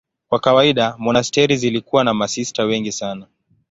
Kwa 0.29 0.39
kawaida 0.39 0.95
monasteri 0.97 1.57
zilikuwa 1.57 2.03
na 2.03 2.13
masista 2.13 2.63
wengi 2.63 2.91
sana. 2.91 3.27